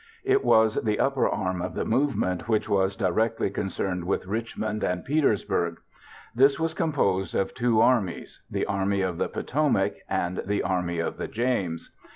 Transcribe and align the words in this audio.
It 0.23 0.43
was 0.43 0.81
the 0.83 0.99
upper 0.99 1.29
arm 1.29 1.61
of 1.61 1.75
the 1.75 1.85
movement 1.85 2.49
which 2.49 2.67
was 2.67 2.95
directly 2.95 3.51
concerned 3.51 4.03
with 4.05 4.25
Richmond 4.25 4.83
and 4.83 5.05
Petersburg. 5.05 5.77
This 6.33 6.59
was 6.59 6.73
composed 6.73 7.35
of 7.35 7.53
two 7.53 7.79
armies: 7.81 8.41
the 8.49 8.65
Army 8.65 9.01
of 9.01 9.19
the 9.19 9.29
Potomac 9.29 9.97
and 10.09 10.41
the 10.43 10.63
Army 10.63 10.97
of 10.97 11.17
the 11.17 11.27
James. 11.27 11.91